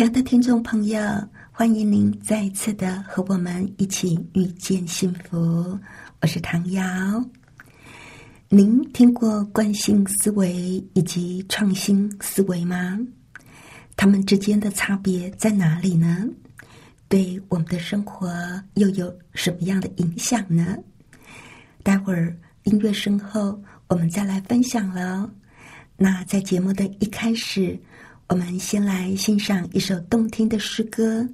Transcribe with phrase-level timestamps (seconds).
[0.00, 0.98] 亲爱的听众朋友，
[1.52, 5.78] 欢迎您再一次的和我们一起遇见幸福。
[6.22, 6.82] 我是唐瑶。
[8.48, 12.98] 您听过惯性思维以及创新思维吗？
[13.94, 16.26] 它们之间的差别在哪里呢？
[17.06, 18.32] 对我们的生活
[18.76, 20.78] 又有什么样的影响呢？
[21.82, 25.28] 待会儿音乐声后，我们再来分享喽。
[25.98, 27.78] 那在节目的一开始。
[28.30, 31.28] 我们先来欣赏一首动听的诗歌。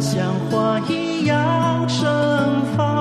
[0.00, 2.06] 像花一样盛
[2.76, 2.97] 放。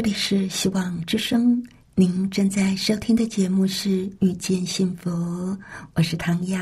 [0.00, 1.62] 这里是希望之声，
[1.94, 5.10] 您正在收听的节目是《遇见幸福》，
[5.92, 6.58] 我是唐瑶。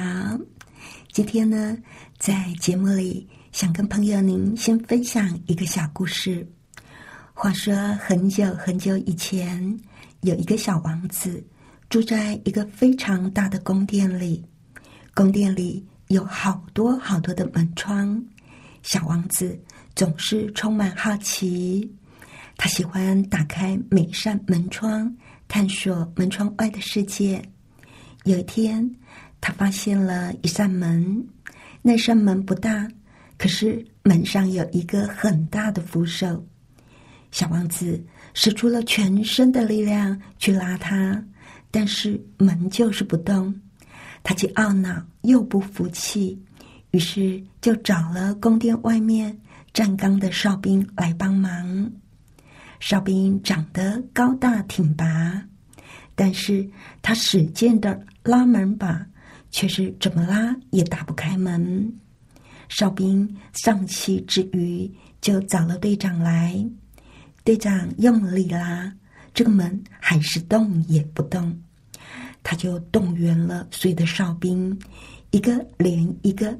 [1.12, 1.78] 今天呢，
[2.18, 6.44] 在节目里想跟朋友您先分享一个小故事。
[7.32, 9.78] 话说很久很久以前，
[10.22, 11.40] 有一个小王子
[11.88, 14.44] 住在一个非常大的宫殿里，
[15.14, 18.20] 宫殿里有好多好多的门窗，
[18.82, 19.56] 小王子
[19.94, 21.88] 总是充满好奇。
[22.58, 25.16] 他喜欢打开每扇门窗，
[25.46, 27.40] 探索门窗外的世界。
[28.24, 28.94] 有一天，
[29.40, 31.24] 他发现了一扇门，
[31.80, 32.86] 那扇门不大，
[33.38, 36.44] 可是门上有一个很大的扶手。
[37.30, 41.24] 小王子使出了全身的力量去拉它，
[41.70, 43.54] 但是门就是不动。
[44.24, 46.36] 他既懊恼又不服气，
[46.90, 49.38] 于是就找了宫殿外面
[49.72, 51.88] 站岗的哨兵来帮忙。
[52.80, 55.42] 哨兵长得高大挺拔，
[56.14, 56.68] 但是
[57.02, 59.04] 他使劲的拉门把，
[59.50, 61.92] 却是怎么拉也打不开门。
[62.68, 64.90] 哨兵丧气之余，
[65.20, 66.64] 就找了队长来。
[67.44, 68.92] 队长用力拉，
[69.32, 71.58] 这个门还是动也不动。
[72.42, 74.78] 他就动员了所有的哨兵，
[75.30, 76.56] 一个连一个，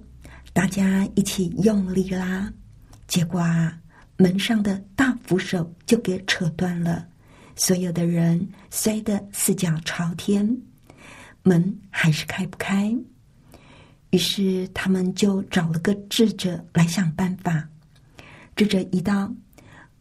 [0.53, 2.53] 大家一起用力拉，
[3.07, 3.79] 结果啊。
[4.21, 7.07] 门上的大扶手就给扯断了，
[7.55, 10.61] 所有的人摔得四脚朝天，
[11.45, 12.93] 门还是开不开。
[14.11, 17.69] 于是他们就找了个智者来想办法。
[18.57, 19.33] 智者一到，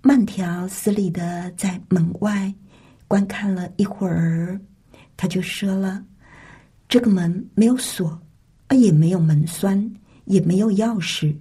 [0.01, 2.51] 慢条斯理的在门外
[3.07, 4.59] 观看了一会儿，
[5.15, 6.03] 他就说了
[6.89, 8.19] ：“这个门没有锁，
[8.65, 9.93] 啊，也没有门栓，
[10.25, 11.37] 也没有钥匙。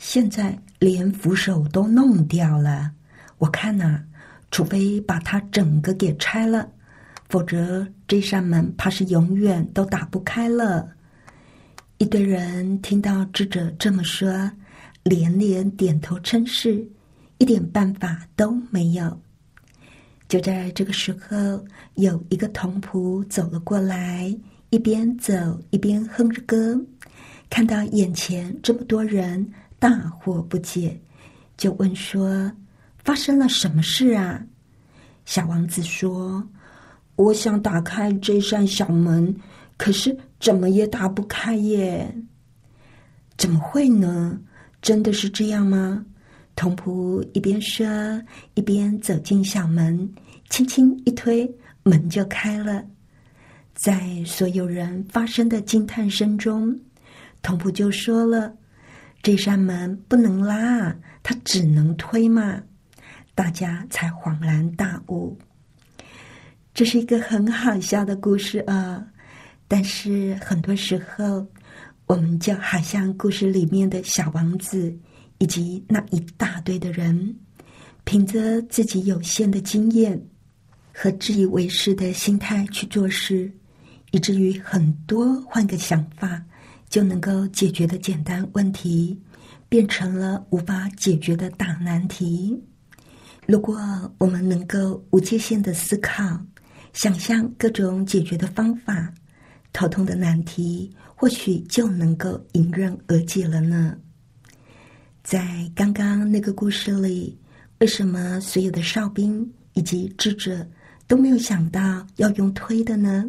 [0.00, 2.92] 现在。”连扶手都弄掉了，
[3.38, 4.02] 我看呐，
[4.50, 6.68] 除非把它整个给拆了，
[7.28, 10.88] 否则这扇门怕是永远都打不开了。
[11.98, 14.50] 一堆人听到智者这么说，
[15.02, 16.86] 连连点头称是，
[17.38, 19.18] 一点办法都没有。
[20.28, 21.64] 就在这个时候，
[21.94, 24.36] 有一个童仆走了过来，
[24.68, 25.32] 一边走
[25.70, 26.78] 一边哼着歌，
[27.48, 29.50] 看到眼前这么多人。
[29.86, 31.00] 大惑不解，
[31.56, 32.50] 就问说
[33.04, 34.44] ：“发生了什么事啊？”
[35.24, 36.44] 小王子说
[37.14, 39.32] ：“我想打开这扇小门，
[39.76, 42.12] 可是怎么也打不开耶。
[43.38, 44.36] ”“怎么会呢？
[44.82, 46.04] 真的是这样吗？”
[46.56, 47.86] 童仆一边说，
[48.54, 50.12] 一边走进小门，
[50.50, 51.48] 轻轻一推，
[51.84, 52.84] 门就开了。
[53.72, 56.76] 在所有人发生的惊叹声中，
[57.40, 58.52] 童仆就说了。
[59.26, 62.62] 这扇门不能拉，它只能推嘛。
[63.34, 65.36] 大家才恍然大悟，
[66.72, 69.04] 这是一个很好笑的故事啊。
[69.66, 71.44] 但是很多时候，
[72.06, 74.96] 我们就好像故事里面的小王子，
[75.38, 77.36] 以及那一大堆的人，
[78.04, 80.24] 凭着自己有限的经验
[80.94, 83.52] 和自以为是的心态去做事，
[84.12, 86.40] 以至于很多换个想法。
[86.88, 89.20] 就能够解决的简单问题，
[89.68, 92.58] 变成了无法解决的大难题。
[93.46, 93.78] 如果
[94.18, 96.40] 我们能够无界限的思考，
[96.92, 99.12] 想象各种解决的方法，
[99.72, 103.96] 头痛的难题或许就能够迎刃而解了呢。
[105.22, 107.38] 在刚刚那个故事里，
[107.78, 110.66] 为什么所有的哨兵以及智者
[111.06, 113.24] 都没有想到要用推的呢？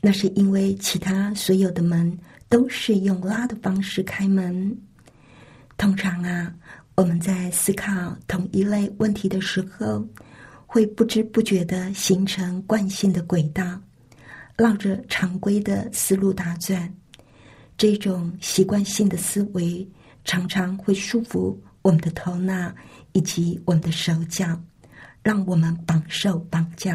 [0.00, 2.16] 那是因为其他所有的门。
[2.48, 4.76] 都是用拉的方式开门。
[5.76, 6.52] 通常啊，
[6.96, 10.04] 我们在思考同一类问题的时候，
[10.66, 13.80] 会不知不觉的形成惯性的轨道，
[14.56, 16.92] 绕着常规的思路打转。
[17.76, 19.88] 这种习惯性的思维
[20.24, 22.74] 常常会束缚我们的头脑
[23.12, 24.60] 以及我们的手脚，
[25.22, 26.92] 让我们绑手绑脚。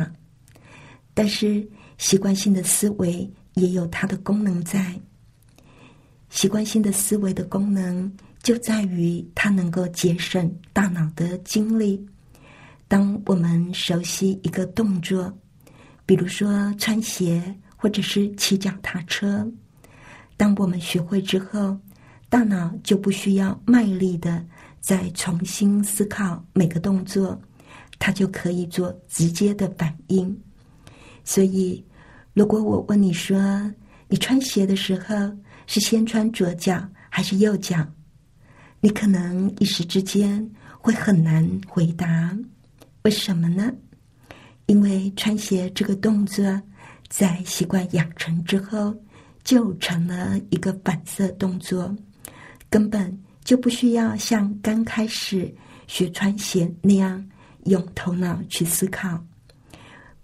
[1.13, 1.65] 但是，
[1.97, 4.99] 习惯性的思维也有它的功能在。
[6.33, 8.11] 习惯性的思维的功能
[8.41, 12.03] 就在于它能够节省大脑的精力。
[12.87, 15.31] 当我们熟悉一个动作，
[16.07, 17.41] 比如说穿鞋
[17.77, 19.47] 或者是骑脚踏车，
[20.35, 21.77] 当我们学会之后，
[22.29, 24.43] 大脑就不需要卖力的
[24.81, 27.39] 再重新思考每个动作，
[27.99, 30.35] 它就可以做直接的反应。
[31.23, 31.85] 所以，
[32.33, 33.37] 如果我问你说，
[34.07, 35.15] 你穿鞋的时候，
[35.67, 37.85] 是先穿左脚还是右脚？
[38.81, 42.37] 你可能一时之间会很难回答。
[43.03, 43.71] 为什么呢？
[44.65, 46.61] 因为穿鞋这个动作
[47.07, 48.95] 在习惯养成之后，
[49.43, 51.95] 就成了一个反射动作，
[52.69, 55.53] 根本就不需要像刚开始
[55.87, 57.25] 学穿鞋那样
[57.65, 59.21] 用头脑去思考。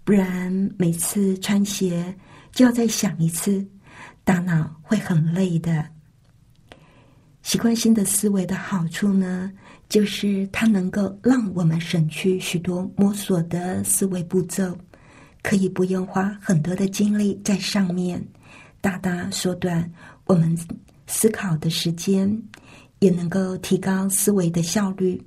[0.04, 2.14] 不然每次穿鞋
[2.52, 3.66] 就要再想一次。
[4.30, 5.84] 大脑会很累的。
[7.42, 9.50] 习惯性的思维的好处呢，
[9.88, 14.78] 就是它能够让我们省去许多摸索的思维步骤，
[15.42, 18.24] 可以不用花很多的精力在上面，
[18.80, 19.92] 大大缩短
[20.26, 20.56] 我们
[21.08, 22.40] 思考的时间，
[23.00, 25.20] 也能够提高思维的效率，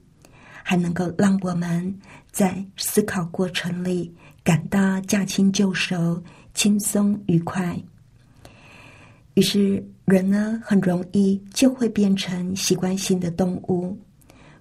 [0.64, 1.94] 还能够让我们
[2.32, 7.78] 在思考过程里感到驾轻就熟、轻松愉快。
[9.36, 13.98] 于是，人呢很容易就会变成习惯性的动物，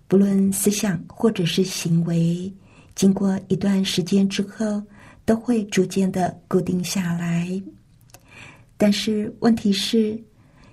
[0.09, 2.51] 不论思想或者是行为，
[2.95, 4.83] 经过一段时间之后，
[5.27, 7.63] 都会逐渐的固定下来。
[8.79, 10.19] 但是问题是，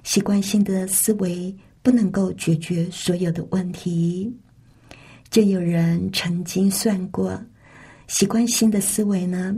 [0.04, 1.54] 习惯性的思维
[1.84, 4.34] 不能够解决所有的问题。
[5.30, 7.38] 就有人曾经算过，
[8.08, 9.54] 习惯性的思维呢，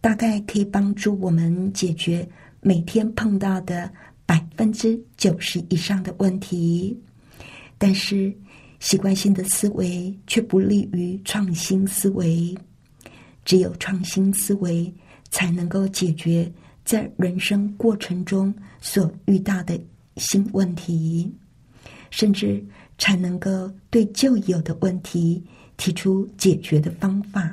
[0.00, 2.26] 大概可以帮助我们解决。
[2.62, 3.90] 每天碰到的
[4.26, 6.94] 百分之九十以上的问题，
[7.78, 8.30] 但是
[8.80, 12.54] 习惯性的思维却不利于创新思维。
[13.46, 14.92] 只有创新思维
[15.30, 16.52] 才能够解决
[16.84, 19.80] 在人生过程中所遇到的
[20.16, 21.32] 新问题，
[22.10, 22.62] 甚至
[22.98, 25.42] 才能够对旧有的问题
[25.78, 27.50] 提出解决的方法。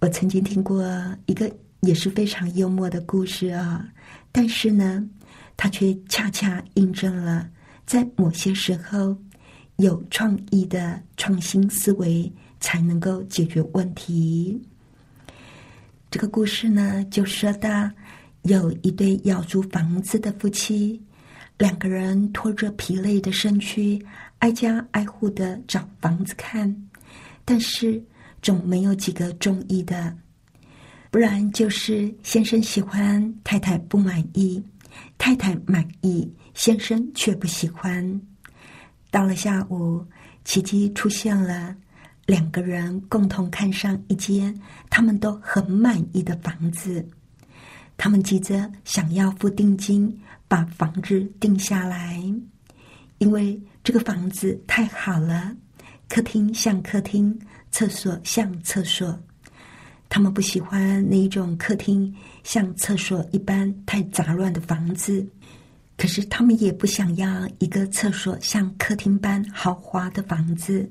[0.00, 0.84] 我曾经听过
[1.26, 1.48] 一个。
[1.80, 3.88] 也是非常幽默的故事啊，
[4.32, 5.04] 但是呢，
[5.56, 7.48] 它却恰恰印证了，
[7.86, 9.16] 在某些时候，
[9.76, 14.60] 有创意的创新思维才能够解决问题。
[16.10, 17.88] 这个故事呢，就说到
[18.42, 21.00] 有一对要租房子的夫妻，
[21.58, 24.04] 两个人拖着疲累的身躯，
[24.38, 26.74] 挨家挨户的找房子看，
[27.44, 28.02] 但是
[28.42, 30.16] 总没有几个中意的。
[31.10, 34.62] 不然就是先生喜欢，太太不满意；
[35.16, 38.20] 太太满意，先生却不喜欢。
[39.10, 40.04] 到了下午，
[40.44, 41.74] 奇迹出现了，
[42.26, 44.54] 两个人共同看上一间
[44.90, 47.02] 他们都很满意的房子。
[47.96, 50.14] 他们急着想要付定金，
[50.46, 52.22] 把房子定下来，
[53.16, 55.56] 因为这个房子太好了，
[56.06, 57.36] 客厅像客厅，
[57.70, 59.18] 厕所像厕所。
[60.08, 62.12] 他们不喜欢那一种客厅
[62.42, 65.26] 像厕所一般太杂乱的房子，
[65.98, 70.90] 可是他们也不想要一个厕所像客厅般豪华的房子。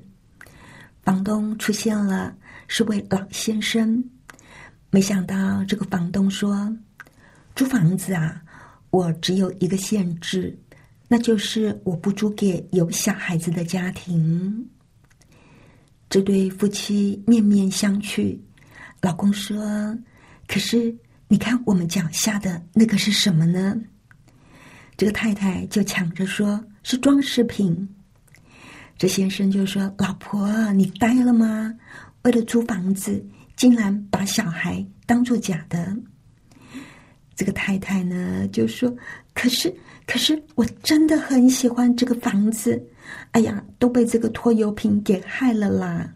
[1.02, 2.36] 房东出现了，
[2.68, 4.02] 是位老先生。
[4.90, 6.72] 没想到这个房东说
[7.56, 8.40] ：“租房子啊，
[8.90, 10.56] 我只有一个限制，
[11.08, 14.66] 那就是我不租给有小孩子的家庭。”
[16.08, 18.38] 这对夫妻面面相觑。
[19.00, 19.96] 老公说
[20.48, 20.94] ：“可是
[21.28, 23.76] 你看我们脚下的那个是什么呢？”
[24.96, 27.88] 这个太太就抢着说：“是装饰品。”
[28.98, 31.72] 这先生就说：“老婆，你呆了吗？
[32.22, 33.24] 为了租房子，
[33.54, 35.96] 竟然把小孩当做假的。”
[37.36, 38.92] 这个太太呢就说
[39.32, 39.72] ：“可是，
[40.04, 42.84] 可是我真的很喜欢这个房子。
[43.30, 46.12] 哎呀，都被这个拖油瓶给害了啦！”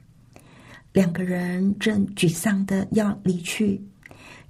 [0.92, 3.82] 两个人正沮丧的要离去，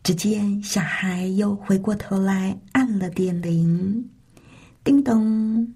[0.02, 4.10] 只见小孩又回过头来按了电铃，
[4.82, 5.66] 叮咚，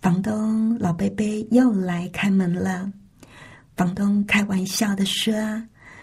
[0.00, 2.90] 房东老贝贝又来开门了。
[3.76, 5.32] 房东开玩笑的说：“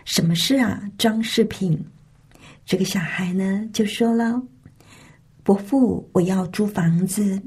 [0.03, 0.81] 什么事啊？
[0.97, 1.81] 装饰品。”
[2.65, 4.41] 这个小孩呢就说了
[5.43, 7.41] ：“伯父，我要租房子。”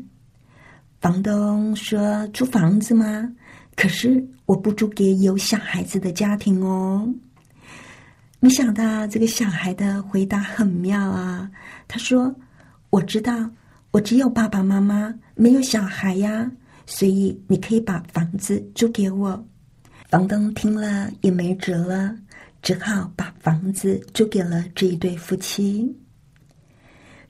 [1.00, 3.30] 房东说：“租房子吗？
[3.78, 7.08] 可是我不租给有小孩子的家庭哦。”
[8.40, 11.48] 没想到这个小孩的回答很妙啊！
[11.86, 12.34] 他说
[12.90, 13.48] ：“我知道，
[13.92, 16.50] 我只有爸爸妈妈，没有小孩呀，
[16.86, 19.46] 所以你可以把房子租给我。”
[20.10, 22.16] 房东听了也没辙了，
[22.62, 25.96] 只好把房子租给了这一对夫妻。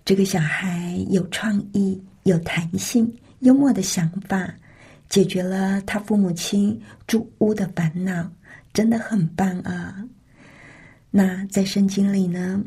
[0.04, 4.54] 这个小孩有创意、有弹性、幽默的想法，
[5.08, 8.30] 解决了他父母亲住屋的烦恼，
[8.72, 10.04] 真的很棒啊！
[11.10, 12.62] 那在圣经里呢，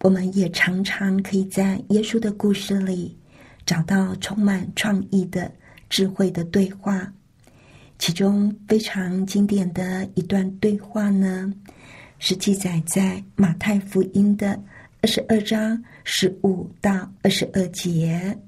[0.00, 3.18] 我们也常常可以在耶稣的故事里
[3.66, 5.50] 找到充满创意的
[5.88, 7.12] 智慧的对话。
[7.98, 11.52] 其中非常经典的一段对话呢，
[12.18, 14.58] 是记载在马太福音的
[15.02, 18.38] 二十二章十五到二十二节。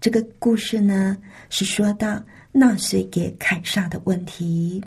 [0.00, 1.16] 这个故事呢，
[1.48, 2.22] 是说到
[2.56, 4.80] 纳税给凯撒的问题。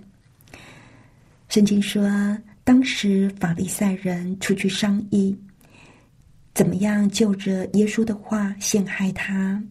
[1.50, 2.10] 圣经说，
[2.64, 5.36] 当时法利赛人出去商议，
[6.54, 9.62] 怎么样就着耶稣的话陷害他，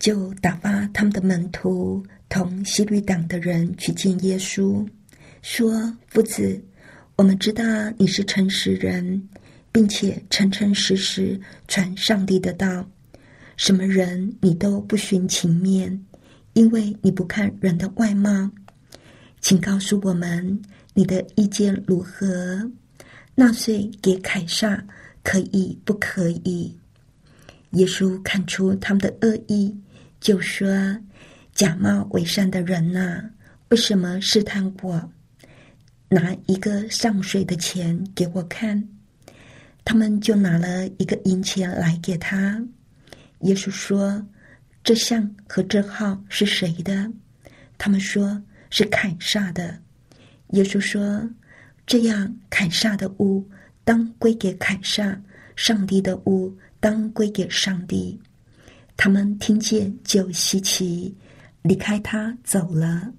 [0.00, 2.04] 就打发他们的门徒。
[2.28, 4.86] 同西律党的人去见耶稣，
[5.42, 6.60] 说：“夫子，
[7.16, 7.64] 我们知道
[7.98, 9.28] 你是诚实人，
[9.72, 12.88] 并且诚诚实实传上帝的道。
[13.56, 16.00] 什么人你都不寻情面，
[16.52, 18.50] 因为你不看人的外貌。
[19.40, 20.60] 请告诉我们
[20.94, 22.70] 你的意见如何？
[23.34, 24.82] 纳税给凯撒
[25.22, 26.76] 可以不可以？”
[27.72, 29.74] 耶稣看出他们的恶意，
[30.20, 30.68] 就说。
[31.52, 33.22] 假冒伪善的人呐，
[33.68, 35.10] 为什么试探我？
[36.08, 38.82] 拿一个上税的钱给我看，
[39.84, 42.64] 他们就拿了一个银钱来给他。
[43.40, 44.24] 耶稣说
[44.82, 47.10] ：“这像和这号是谁的？”
[47.78, 49.78] 他们说是凯撒的。
[50.50, 51.28] 耶稣说
[51.86, 53.48] ：“这样，凯撒的屋
[53.84, 55.20] 当归给凯撒，
[55.56, 58.20] 上帝的屋当归给上帝。”
[58.96, 61.16] 他们听见就稀奇。
[61.62, 63.12] 离开他走了。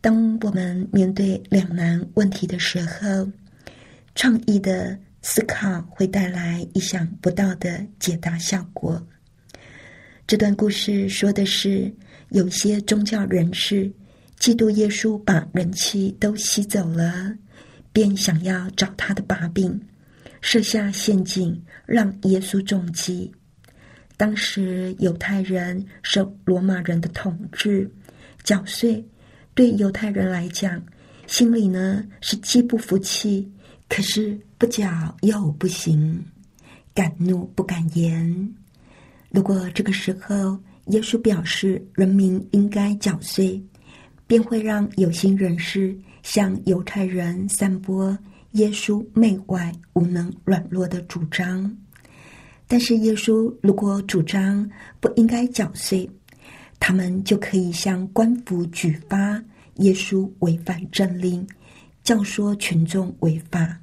[0.00, 3.30] 当我们面对两难问题的时候，
[4.14, 9.06] 创意的思考会带来意想不到的解答效果。
[10.26, 11.88] 这段故事说的是，
[12.30, 13.84] 有些宗教人士
[14.40, 17.32] 嫉妒耶稣把人气都吸走了，
[17.92, 19.80] 便想要找他的把柄，
[20.40, 23.32] 设下陷阱，让耶稣中计。
[24.16, 27.88] 当时犹太人受罗马人的统治，
[28.42, 29.06] 缴税
[29.54, 30.82] 对犹太人来讲，
[31.28, 33.48] 心里呢是既不服气，
[33.88, 36.20] 可是不缴又不行，
[36.92, 38.54] 敢怒不敢言。
[39.30, 43.62] 如果这个时候耶稣表示人民应该缴税，
[44.26, 48.16] 便会让有心人士向犹太人散播
[48.52, 51.76] 耶稣媚外、无能、软弱的主张。
[52.68, 54.68] 但是耶稣如果主张
[55.00, 56.08] 不应该缴税，
[56.80, 59.42] 他们就可以向官府举发
[59.76, 61.46] 耶稣违反政令，
[62.02, 63.78] 教唆群众违法。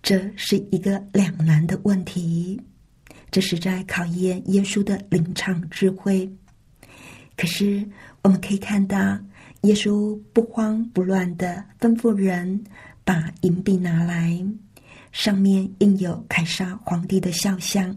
[0.00, 2.60] 这是一个两难的问题，
[3.30, 6.30] 这是在考验耶稣的临场智慧。
[7.36, 7.86] 可是
[8.22, 8.96] 我们可以看到，
[9.62, 12.64] 耶稣不慌不乱的吩咐人
[13.04, 14.44] 把银币拿来。
[15.10, 17.96] 上面印有凯撒皇帝的肖像，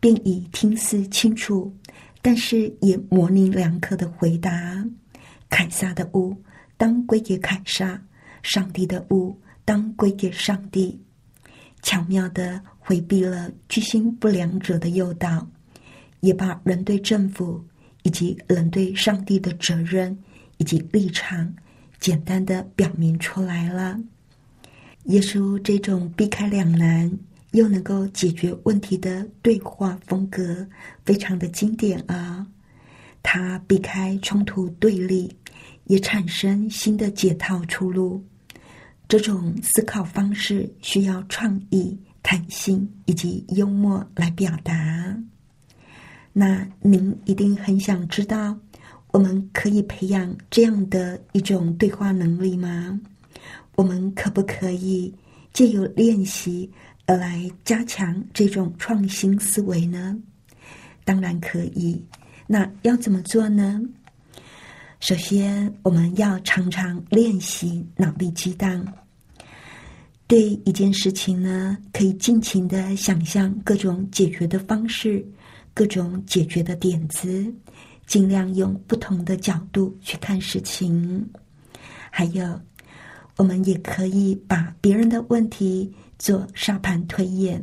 [0.00, 1.72] 并以听似清楚，
[2.22, 4.84] 但是也模棱两可的回答
[5.50, 6.34] ：“凯撒的物
[6.76, 8.00] 当归给凯撒，
[8.42, 10.98] 上帝的物当归给上帝。”
[11.84, 15.46] 巧妙的回避了居心不良者的诱导，
[16.20, 17.62] 也把人对政府
[18.02, 20.18] 以及人对上帝的责任
[20.56, 21.54] 以及立场，
[22.00, 24.00] 简单的表明出来了。
[25.04, 27.18] 耶稣这种避开两难
[27.52, 30.66] 又能够解决问题的对话风格，
[31.04, 32.46] 非常的经典啊！
[33.22, 35.30] 他避开冲突对立，
[35.84, 38.24] 也产生新的解套出路。
[39.06, 45.16] 这种思考方式需要创意、弹性以及幽默来表达。
[46.32, 48.58] 那您一定很想知道，
[49.12, 52.98] 我们可以培养这样的一种对话能力吗？
[53.76, 55.14] 我们可不可以
[55.52, 56.70] 借由练习
[57.06, 60.16] 而来加强这种创新思维呢？
[61.04, 62.02] 当然可以。
[62.46, 63.80] 那要怎么做呢？
[65.04, 68.82] 首先，我们要常常练习脑力激荡。
[70.26, 75.22] 对一件事情呢，可以尽情的想象各种解决的方式，
[75.74, 77.52] 各种解决的点子，
[78.06, 81.28] 尽量用不同的角度去看事情。
[82.10, 82.58] 还有，
[83.36, 87.62] 我们也可以把别人的问题做沙盘推演，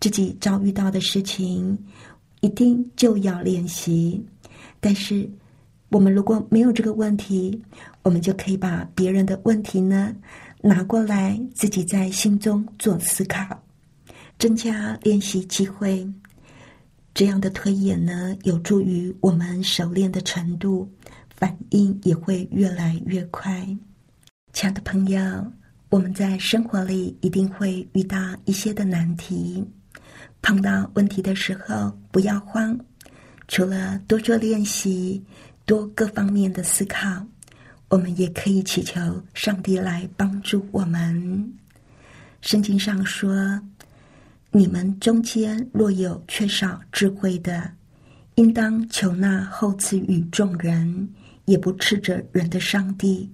[0.00, 1.78] 自己遭遇到的事情，
[2.40, 4.20] 一定就要练习。
[4.80, 5.30] 但是，
[5.94, 7.62] 我们如果没有这个问题，
[8.02, 10.12] 我们就可以把别人的问题呢。
[10.60, 13.62] 拿过来，自己在心中做思考，
[14.36, 16.04] 增加练习机会。
[17.14, 20.90] 这样的推演呢，有助于我们熟练的程度，
[21.36, 23.64] 反应也会越来越快。
[24.52, 25.20] 亲爱的朋友，
[25.90, 29.64] 我们在生活里一定会遇到一些的难题，
[30.42, 32.76] 碰到问题的时候不要慌，
[33.46, 35.22] 除了多做练习，
[35.64, 37.26] 多各方面的思考。
[37.88, 41.52] 我们也可以祈求上帝来帮助我们。
[42.40, 43.60] 圣经上说
[44.50, 47.70] ：“你们中间若有缺少智慧的，
[48.34, 51.08] 应当求那厚赐与众人，
[51.44, 53.30] 也不斥着人的上帝，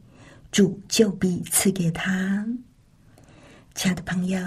[0.52, 2.46] 主就必赐给他。”
[3.74, 4.38] 亲爱的朋友，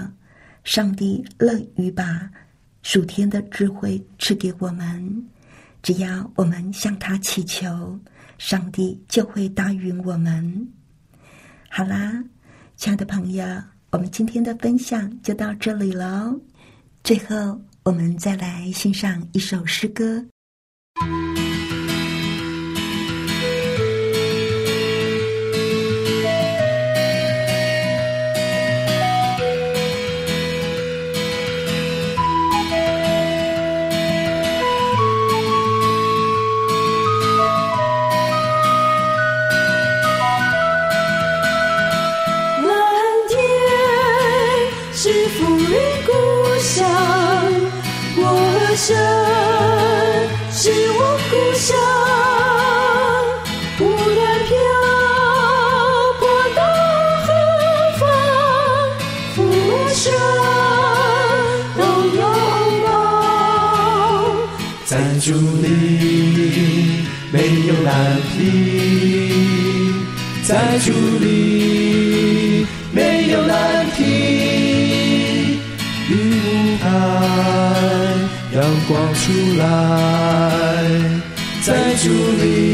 [0.62, 2.30] 上帝乐于把
[2.82, 5.26] 属天的智慧赐给我们，
[5.84, 8.00] 只要我们向他祈求。
[8.38, 10.68] 上帝就会答应我们。
[11.68, 12.24] 好啦，
[12.74, 13.44] 亲爱的朋友，
[13.90, 16.40] 我们今天的分享就到这里喽。
[17.04, 20.24] 最后，我们再来欣赏一首诗歌。
[81.94, 82.73] 在主